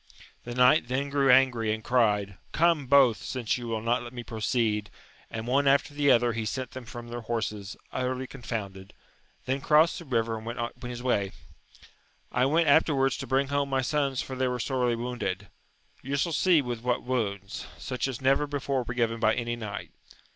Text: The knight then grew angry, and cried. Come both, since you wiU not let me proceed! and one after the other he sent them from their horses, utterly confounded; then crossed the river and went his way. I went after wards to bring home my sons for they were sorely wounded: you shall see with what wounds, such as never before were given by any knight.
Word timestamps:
The 0.45 0.55
knight 0.55 0.87
then 0.87 1.11
grew 1.11 1.29
angry, 1.31 1.71
and 1.71 1.83
cried. 1.83 2.37
Come 2.53 2.87
both, 2.87 3.17
since 3.17 3.59
you 3.59 3.67
wiU 3.67 3.83
not 3.83 4.01
let 4.01 4.13
me 4.13 4.23
proceed! 4.23 4.89
and 5.29 5.45
one 5.45 5.67
after 5.67 5.93
the 5.93 6.09
other 6.09 6.33
he 6.33 6.43
sent 6.43 6.71
them 6.71 6.85
from 6.85 7.09
their 7.09 7.21
horses, 7.21 7.77
utterly 7.93 8.25
confounded; 8.25 8.93
then 9.45 9.61
crossed 9.61 9.99
the 9.99 10.05
river 10.05 10.37
and 10.39 10.45
went 10.47 10.59
his 10.81 11.03
way. 11.03 11.33
I 12.31 12.47
went 12.47 12.67
after 12.67 12.95
wards 12.95 13.15
to 13.17 13.27
bring 13.27 13.49
home 13.49 13.69
my 13.69 13.83
sons 13.83 14.23
for 14.23 14.35
they 14.35 14.47
were 14.47 14.59
sorely 14.59 14.95
wounded: 14.95 15.49
you 16.01 16.15
shall 16.17 16.33
see 16.33 16.63
with 16.63 16.81
what 16.81 17.03
wounds, 17.03 17.67
such 17.77 18.07
as 18.07 18.19
never 18.19 18.47
before 18.47 18.81
were 18.81 18.95
given 18.95 19.19
by 19.19 19.35
any 19.35 19.55
knight. 19.55 19.91